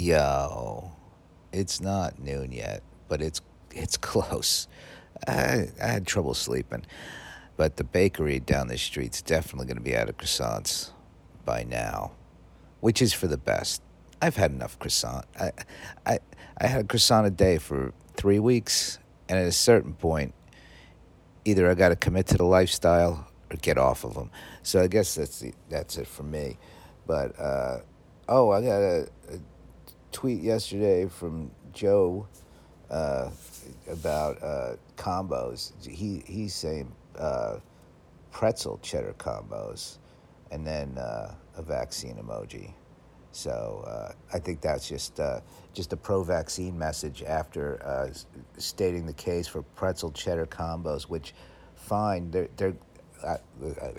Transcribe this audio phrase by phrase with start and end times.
[0.00, 0.92] Yo,
[1.52, 4.66] it's not noon yet, but it's it's close.
[5.28, 6.86] I, I had trouble sleeping,
[7.58, 10.92] but the bakery down the street's definitely going to be out of croissants
[11.44, 12.12] by now,
[12.80, 13.82] which is for the best.
[14.22, 15.26] I've had enough croissant.
[15.38, 15.52] I,
[16.06, 16.18] I,
[16.56, 18.98] I had a croissant a day for three weeks,
[19.28, 20.32] and at a certain point,
[21.44, 24.30] either I got to commit to the lifestyle or get off of them.
[24.62, 26.56] So I guess that's the, that's it for me.
[27.06, 27.80] But uh,
[28.30, 29.38] oh, I got a, a
[30.12, 32.26] tweet yesterday from Joe
[32.90, 33.30] uh,
[33.88, 35.72] about uh, combos.
[35.86, 37.56] He he's saying uh,
[38.30, 39.98] pretzel cheddar combos,
[40.50, 42.72] and then uh, a vaccine emoji.
[43.32, 45.20] So uh, I think that's just
[45.72, 48.12] just a pro-vaccine message after
[48.58, 51.32] stating the case for pretzel cheddar combos, which
[51.76, 52.30] fine.
[52.30, 52.74] They're, they're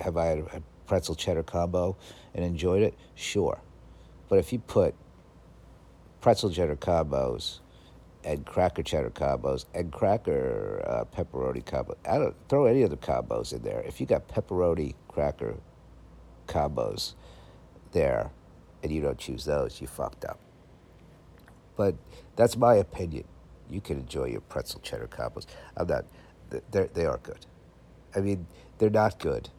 [0.01, 1.95] have I had a pretzel cheddar combo
[2.33, 2.93] and enjoyed it?
[3.15, 3.61] Sure,
[4.27, 4.95] but if you put
[6.21, 7.59] pretzel cheddar combos
[8.23, 11.97] and cracker cheddar combos and cracker uh, pepperoni combo.
[12.07, 13.81] I don't throw any other combos in there.
[13.81, 15.55] If you got pepperoni cracker
[16.47, 17.15] combos
[17.91, 18.29] there
[18.83, 20.39] and you don't choose those, you fucked up.
[21.75, 21.95] But
[22.35, 23.25] that's my opinion.
[23.69, 25.45] You can enjoy your pretzel cheddar combos.
[25.75, 26.05] I'm not.
[26.49, 27.45] They they are good.
[28.15, 28.45] I mean,
[28.77, 29.49] they're not good,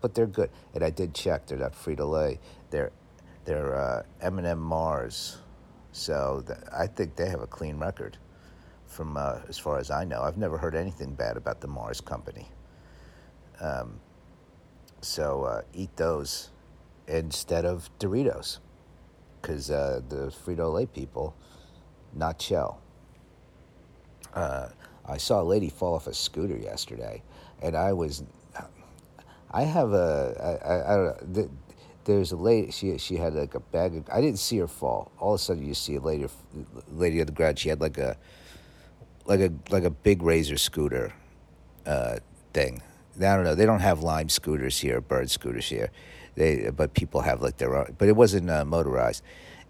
[0.00, 0.50] but they're good.
[0.74, 1.46] And I did check.
[1.46, 2.38] They're not Frito Lay.
[2.70, 2.92] They're
[3.44, 5.38] they're uh, M&M Mars.
[5.96, 8.18] So th- I think they have a clean record,
[8.86, 10.20] from uh, as far as I know.
[10.20, 12.50] I've never heard anything bad about the Mars company.
[13.62, 13.98] Um,
[15.00, 16.50] so uh, eat those
[17.08, 18.58] instead of Doritos,
[19.40, 21.34] because uh, the Frito Lay people,
[22.12, 22.82] not shell.
[24.34, 24.68] Uh,
[25.06, 27.22] I saw a lady fall off a scooter yesterday,
[27.62, 28.22] and I was,
[29.50, 31.34] I have a, I, I, I don't know.
[31.34, 31.50] th-
[32.06, 32.70] There's a lady.
[32.70, 33.96] She she had like a bag.
[33.96, 35.10] Of, I didn't see her fall.
[35.18, 36.26] All of a sudden, you see a lady,
[36.92, 37.58] lady on the ground.
[37.58, 38.16] She had like a,
[39.24, 41.12] like a like a big razor scooter,
[41.84, 42.18] uh,
[42.54, 42.80] thing.
[43.16, 43.56] I don't know.
[43.56, 45.90] They don't have lime scooters here, bird scooters here.
[46.36, 47.96] They but people have like their own.
[47.98, 49.24] But it wasn't uh, motorized,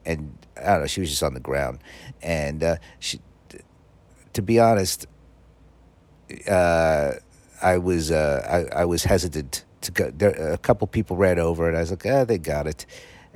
[0.04, 0.86] and I don't know.
[0.86, 1.78] She was just on the ground,
[2.20, 3.20] and uh, she,
[4.34, 5.06] to be honest,
[6.50, 7.12] uh,
[7.62, 10.10] I was uh, I, I was hesitant to go.
[10.10, 11.76] There, a couple people read over, it.
[11.76, 12.86] I was like, ah, they got it,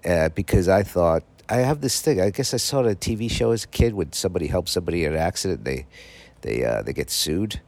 [0.04, 2.20] uh, because I thought I have this thing.
[2.20, 4.70] I guess I saw it on a TV show as a kid when somebody helps
[4.70, 5.86] somebody in an accident, they
[6.42, 7.60] they uh, they get sued,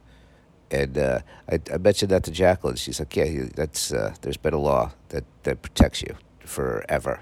[0.70, 2.76] and uh, I, I mentioned that to Jacqueline.
[2.76, 7.20] She's like, yeah, that's uh, there's been a law that that protects you forever,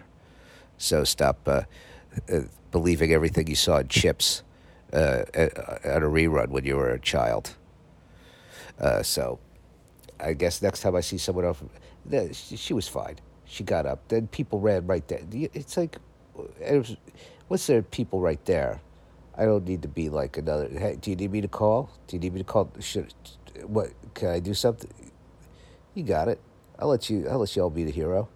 [0.77, 1.63] so stop uh,
[2.31, 4.43] uh, believing everything you saw in Chips
[4.93, 7.57] uh, at, at a rerun when you were a child.
[9.03, 9.39] So
[10.23, 11.63] I guess next time I see someone else,
[12.57, 13.17] she, was fine.
[13.45, 14.09] She got up.
[14.09, 15.21] Then people ran right there.
[15.33, 15.97] It's like,
[16.61, 16.97] it was,
[17.49, 17.83] what's there?
[17.83, 18.81] People right there.
[19.37, 20.69] I don't need to be like another.
[20.69, 21.91] Hey, do you need me to call?
[22.07, 22.71] Do you need me to call?
[22.81, 23.15] Should
[23.63, 23.91] what?
[24.13, 24.91] Can I do something?
[25.95, 26.41] You got it.
[26.79, 27.27] I'll let you.
[27.29, 28.29] I'll let you all be the hero.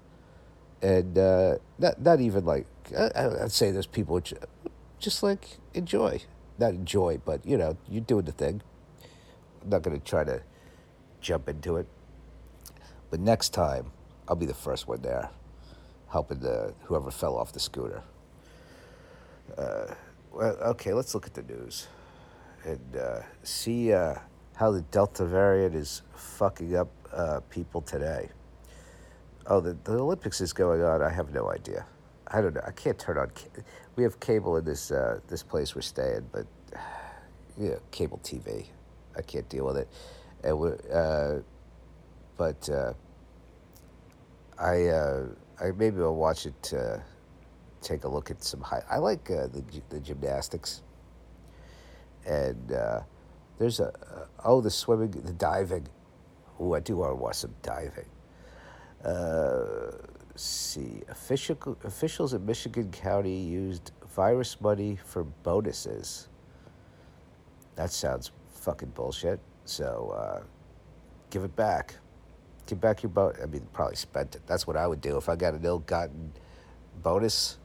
[0.80, 2.66] And uh, not not even like
[2.96, 4.32] I, I'd say there's people which
[4.98, 6.22] just like enjoy,
[6.58, 8.62] not enjoy, but you know you're doing the thing.
[9.62, 10.42] I'm not gonna try to
[11.24, 11.88] jump into it.
[13.10, 13.90] But next time,
[14.28, 15.30] I'll be the first one there,
[16.08, 18.02] helping the whoever fell off the scooter.
[19.56, 19.86] Uh,
[20.32, 21.88] well, okay, let's look at the news
[22.64, 24.14] and uh, see uh,
[24.54, 28.28] how the Delta variant is fucking up uh, people today.
[29.46, 31.02] Oh, the, the Olympics is going on.
[31.02, 31.86] I have no idea.
[32.28, 32.62] I don't know.
[32.66, 33.28] I can't turn on.
[33.28, 33.62] Ca-
[33.96, 36.46] we have cable in this uh, this place we're staying, but
[37.58, 38.66] yeah, cable TV.
[39.16, 39.88] I can't deal with it.
[40.44, 41.38] And we uh,
[42.36, 42.92] but uh,
[44.58, 45.26] I uh,
[45.60, 46.72] I maybe I'll watch it.
[46.76, 46.98] Uh,
[47.80, 48.82] take a look at some high.
[48.90, 50.82] I like uh, the the gymnastics.
[52.26, 53.00] And uh,
[53.58, 55.86] there's a uh, oh the swimming, the diving.
[56.58, 58.08] Oh, I do want to watch some diving.
[59.04, 59.92] Uh,
[60.34, 66.28] see, official officials in Michigan County used virus money for bonuses.
[67.76, 69.40] That sounds fucking bullshit.
[69.64, 70.42] So uh,
[71.30, 71.94] give it back.
[72.66, 73.42] Give back your bonus.
[73.42, 74.42] I mean, probably spent it.
[74.46, 76.32] That's what I would do if I got an ill-gotten
[77.02, 77.58] bonus,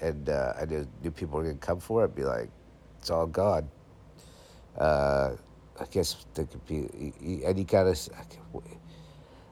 [0.00, 2.04] and uh, I knew, knew people were gonna come for it.
[2.04, 2.50] I'd be like,
[2.98, 3.68] it's all gone.
[4.78, 5.36] Uh,
[5.78, 8.08] I guess there could be any kind of.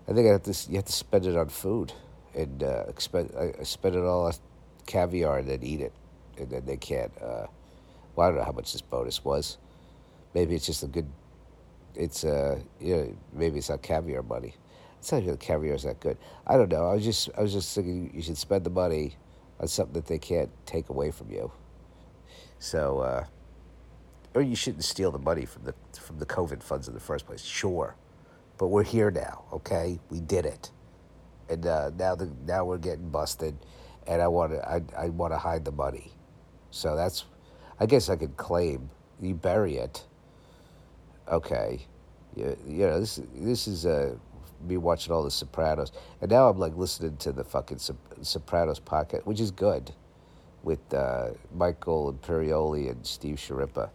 [0.08, 0.70] I think I have to.
[0.70, 1.92] You have to spend it on food,
[2.34, 3.32] and uh, expend.
[3.36, 4.32] I spend it all on
[4.86, 5.92] caviar and then eat it,
[6.38, 7.12] and then they can't.
[7.20, 7.46] Uh,
[8.14, 9.58] well, I don't know how much this bonus was.
[10.34, 11.08] Maybe it's just a good.
[11.94, 14.54] It's uh, you know, maybe it's not caviar money.
[14.98, 16.18] It's not even caviar is that good.
[16.46, 16.86] I don't know.
[16.86, 19.16] I was just, I was just thinking you should spend the money
[19.58, 21.50] on something that they can't take away from you.
[22.58, 23.24] So, uh,
[24.34, 27.26] or you shouldn't steal the money from the from the COVID funds in the first
[27.26, 27.42] place.
[27.42, 27.96] Sure,
[28.58, 29.44] but we're here now.
[29.52, 30.70] Okay, we did it,
[31.48, 33.56] and uh, now the now we're getting busted,
[34.06, 36.12] and I want to I, I want to hide the money.
[36.70, 37.24] So that's,
[37.80, 38.90] I guess I could claim
[39.20, 40.04] you bury it.
[41.30, 41.86] Okay,
[42.34, 44.16] you, you know this this is uh,
[44.66, 47.78] me watching all the Sopranos, and now I'm like listening to the fucking
[48.22, 49.92] Sopranos podcast, which is good,
[50.64, 53.90] with uh, Michael Imperioli and Steve Schirripa.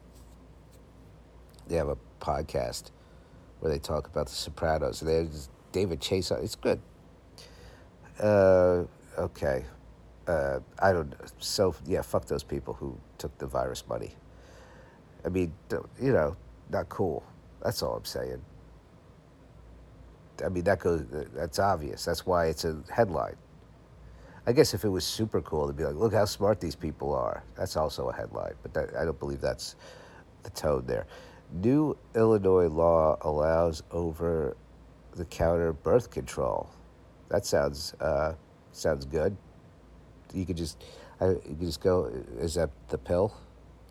[1.67, 2.91] They have a podcast
[3.59, 5.01] where they talk about the Sopranos.
[5.01, 6.31] There's David Chase.
[6.31, 6.79] It's good.
[8.19, 8.83] Uh,
[9.17, 9.65] okay.
[10.25, 11.13] Uh, I don't.
[11.39, 14.13] So yeah, fuck those people who took the virus money.
[15.25, 15.53] I mean,
[15.99, 16.37] you know,
[16.69, 17.23] not cool.
[17.63, 18.41] That's all I'm saying.
[20.43, 21.03] I mean, that goes.
[21.33, 22.03] That's obvious.
[22.03, 23.35] That's why it's a headline.
[24.47, 27.15] I guess if it was super cool, to be like, look how smart these people
[27.15, 27.43] are.
[27.55, 29.75] That's also a headline, but that, I don't believe that's
[30.43, 31.07] the tone there.
[31.51, 34.55] New Illinois law allows over
[35.15, 36.69] the counter birth control.
[37.29, 38.33] That sounds uh,
[38.71, 39.35] sounds good.
[40.33, 40.83] You could just
[41.19, 42.05] I, you could just go.
[42.39, 43.33] Is that the pill?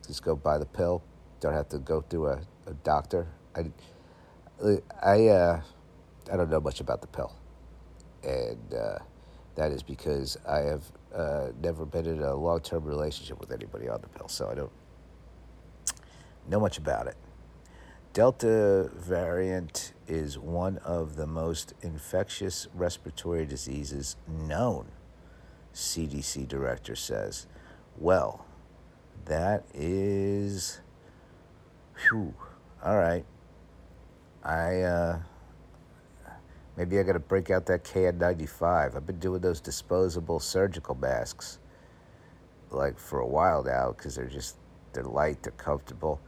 [0.06, 1.02] Just go buy the pill.
[1.44, 3.26] Don't have to go through a, a doctor.
[3.54, 3.66] I
[5.02, 5.60] I uh,
[6.32, 7.34] I don't know much about the pill,
[8.22, 8.98] and uh,
[9.54, 13.90] that is because I have uh, never been in a long term relationship with anybody
[13.90, 14.72] on the pill, so I don't
[16.48, 17.16] know much about it.
[18.14, 24.86] Delta variant is one of the most infectious respiratory diseases known,
[25.74, 27.46] CDC director says.
[27.98, 28.46] Well,
[29.26, 30.80] that is.
[32.02, 32.34] Whew.
[32.84, 33.24] All right.
[34.42, 34.80] I.
[34.82, 35.18] Uh,
[36.76, 38.96] maybe I got to break out that KN95.
[38.96, 41.58] I've been doing those disposable surgical masks
[42.70, 44.56] like for a while now because they're just
[44.92, 46.20] they're light, they're comfortable.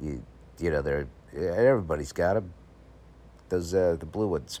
[0.00, 0.22] You
[0.58, 2.52] you know, they're everybody's got them.
[3.48, 4.60] Those uh, the blue ones.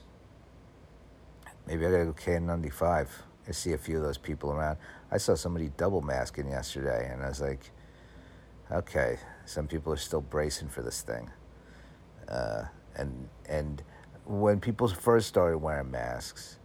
[1.66, 3.08] Maybe I gotta go KN95.
[3.48, 4.78] I see a few of those people around.
[5.10, 7.70] I saw somebody double masking yesterday, and I was like,
[8.70, 11.30] okay, some people are still bracing for this thing.
[12.28, 12.64] Uh,
[12.96, 13.82] and and
[14.24, 16.58] when people first started wearing masks,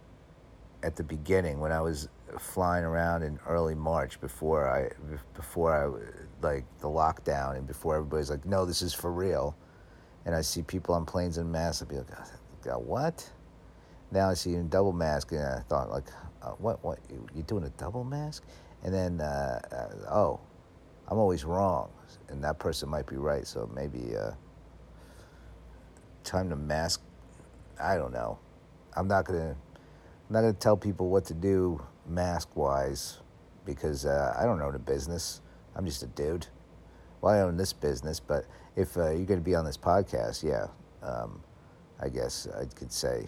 [0.82, 2.08] at the beginning, when I was
[2.38, 4.90] flying around in early March before I
[5.34, 9.56] before I like the lockdown and before everybody's like, no, this is for real,
[10.24, 12.06] and I see people on planes in masks, I'd be like,
[12.62, 13.30] God, what?
[14.10, 16.06] Now I see you in double mask, and I thought like,
[16.42, 16.98] uh, what what
[17.34, 18.44] you doing a double mask?
[18.84, 20.40] And then uh, uh, oh,
[21.08, 21.90] I'm always wrong,
[22.28, 23.46] and that person might be right.
[23.46, 24.32] So maybe uh,
[26.24, 27.00] time to mask.
[27.80, 28.38] I don't know.
[28.96, 29.56] I'm not gonna.
[30.28, 33.18] I'm not gonna tell people what to do mask wise
[33.64, 35.40] because uh, I don't own a business.
[35.74, 36.46] I'm just a dude.
[37.20, 38.44] Well, I own this business, but
[38.76, 40.66] if uh, you're to be on this podcast, yeah,
[41.02, 41.42] um,
[42.00, 43.26] I guess I could say,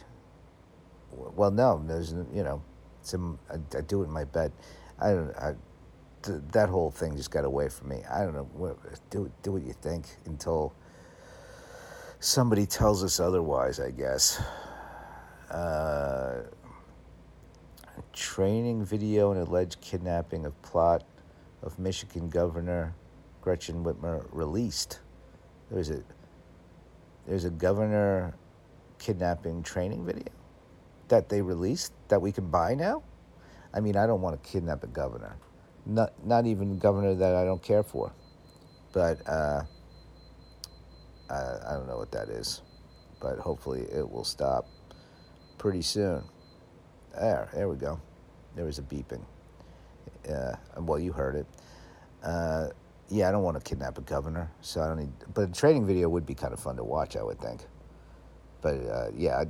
[1.10, 2.62] well, no, there's, you know,
[3.02, 4.52] some, I, I do it in my bed.
[5.00, 5.54] I don't, I,
[6.22, 8.02] th- that whole thing just got away from me.
[8.10, 8.76] I don't know.
[9.10, 10.74] Do do what you think until
[12.20, 13.80] somebody tells us otherwise.
[13.80, 14.42] I guess.
[15.50, 16.42] Uh,
[18.12, 21.04] training video and alleged kidnapping of plot
[21.62, 22.94] of Michigan Governor
[23.42, 25.00] Gretchen Whitmer released.
[25.70, 26.02] There's a
[27.26, 28.34] there's a governor
[28.98, 30.32] kidnapping training video
[31.08, 33.02] that they released that we can buy now.
[33.72, 35.36] I mean, I don't want to kidnap a governor,
[35.86, 38.12] not not even governor that I don't care for,
[38.92, 39.62] but uh,
[41.28, 42.62] I, I don't know what that is,
[43.20, 44.66] but hopefully it will stop
[45.58, 46.24] pretty soon.
[47.18, 48.00] There, there we go.
[48.56, 49.22] There was a beeping.
[50.28, 51.46] Uh, well, you heard it.
[52.22, 52.68] Uh,
[53.08, 55.12] yeah, I don't want to kidnap a governor, so I don't need.
[55.34, 57.62] But a training video would be kind of fun to watch, I would think.
[58.60, 59.46] But uh, yeah, I,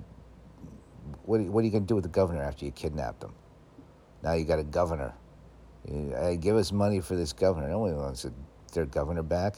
[1.24, 3.34] what what are you gonna do with the governor after you kidnapped him?
[4.22, 5.14] Now you got a governor.
[5.86, 7.68] Hey, give us money for this governor.
[7.68, 8.26] Nobody wants
[8.72, 9.56] their governor back.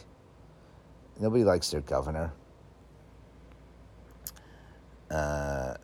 [1.21, 2.33] Nobody likes their governor.
[5.11, 5.75] Uh,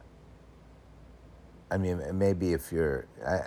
[1.70, 3.40] I mean, maybe if you're, I,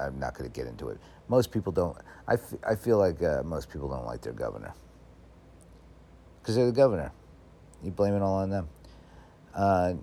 [0.00, 0.98] I'm not going to get into it.
[1.28, 1.96] Most people don't.
[2.26, 4.72] I, f- I feel like uh, most people don't like their governor
[6.40, 7.12] because they're the governor.
[7.82, 8.68] You blame it all on them.
[9.54, 9.94] Uh,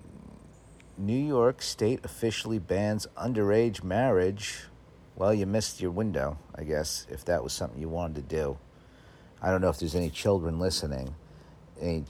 [0.96, 4.64] New York State officially bans underage marriage.
[5.16, 8.58] Well, you missed your window, I guess, if that was something you wanted to do.
[9.40, 11.14] I don't know if there's any children listening,
[11.80, 12.04] any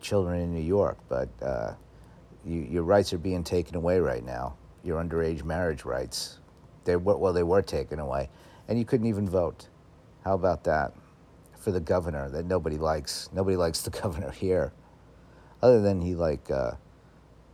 [0.00, 1.74] children in New York, but uh,
[2.44, 6.38] you, your rights are being taken away right now your underage marriage rights.
[6.84, 8.30] They were, well, they were taken away,
[8.68, 9.68] and you couldn't even vote.
[10.24, 10.92] How about that?
[11.66, 13.28] for the governor that nobody likes.
[13.32, 14.72] Nobody likes the governor here,
[15.60, 16.74] other than he like uh,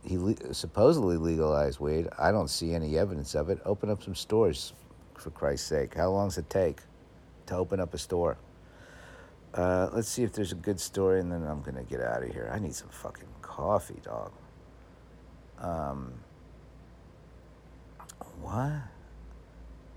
[0.03, 2.07] he le- supposedly legalized weed.
[2.19, 3.59] I don't see any evidence of it.
[3.65, 4.73] Open up some stores,
[5.17, 5.95] for Christ's sake.
[5.95, 6.81] How long does it take
[7.47, 8.37] to open up a store?
[9.53, 12.31] Uh, let's see if there's a good story, and then I'm gonna get out of
[12.31, 12.49] here.
[12.51, 14.31] I need some fucking coffee, dog.
[15.59, 16.13] Um,
[18.41, 18.83] what?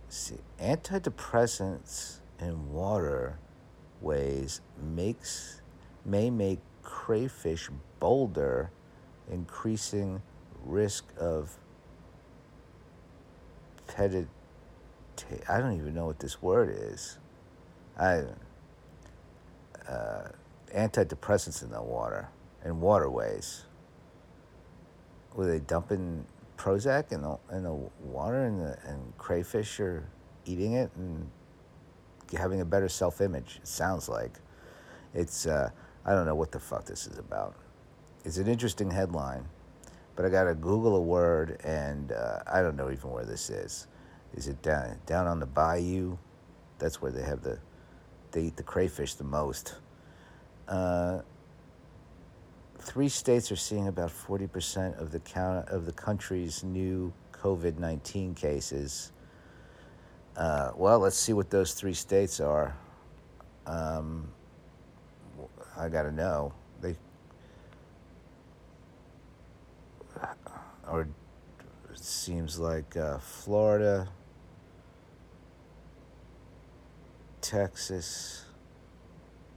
[0.09, 3.39] see, antidepressants in water
[4.01, 4.61] ways
[4.95, 5.61] makes
[6.05, 7.69] may make crayfish
[7.99, 8.71] bolder,
[9.31, 10.23] increasing
[10.65, 11.59] risk of
[13.87, 14.27] petit.
[15.49, 17.19] I don't even know what this word is.
[17.99, 18.25] I
[19.89, 20.29] uh,
[20.75, 22.29] antidepressants in the water
[22.65, 23.65] in waterways.
[25.35, 26.25] Were they dumping
[26.57, 30.09] Prozac in the in the water and the and crayfish are
[30.45, 31.31] eating it and
[32.37, 33.59] having a better self image?
[33.63, 34.33] It sounds like
[35.15, 35.47] it's.
[35.47, 35.71] Uh,
[36.05, 37.57] I don't know what the fuck this is about.
[38.25, 39.45] It's an interesting headline,
[40.15, 43.89] but I gotta Google a word and uh, I don't know even where this is.
[44.35, 46.17] Is it down down on the bayou?
[46.79, 47.59] That's where they have the
[48.33, 49.77] they eat the crayfish the most.
[50.69, 51.21] Uh,
[52.79, 58.35] three states are seeing about 40% of the count of the country's new COVID 19
[58.35, 59.13] cases.
[60.37, 62.77] Uh, well, let's see what those three states are.
[63.67, 64.29] Um,
[65.77, 66.53] I got to know.
[66.81, 66.97] They
[70.89, 71.09] or
[72.07, 74.09] seems like uh, Florida,
[77.41, 78.45] Texas,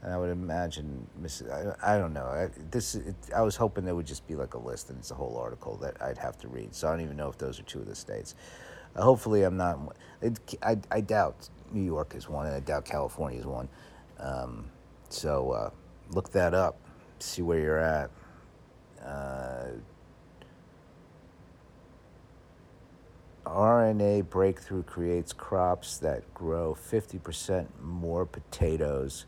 [0.01, 1.08] and I would imagine,
[1.51, 2.25] I, I don't know.
[2.25, 5.12] I, this it, I was hoping there would just be like a list, and it's
[5.12, 6.74] a whole article that I'd have to read.
[6.74, 8.36] So I don't even know if those are two of the states.
[8.96, 9.96] Uh, hopefully, I'm not.
[10.22, 13.70] It, I I doubt New York is one, and I doubt California is one.
[14.20, 14.65] Um,
[15.10, 15.70] so uh,
[16.12, 16.77] look that up,
[17.20, 18.10] see where you're at.
[19.03, 19.68] Uh,
[23.50, 29.25] RNA breakthrough creates crops that grow 50% more potatoes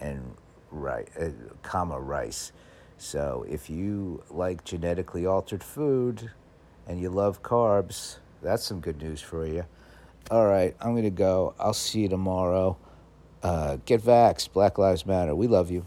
[0.00, 0.34] and
[0.70, 1.30] rice, uh,
[1.62, 2.52] comma rice.
[2.98, 6.30] So if you like genetically altered food
[6.86, 9.64] and you love carbs, that's some good news for you.
[10.30, 11.54] All right, I'm gonna go.
[11.58, 12.76] I'll see you tomorrow.
[13.42, 14.52] Uh, get vaxxed.
[14.52, 15.34] Black Lives Matter.
[15.34, 15.84] We love you.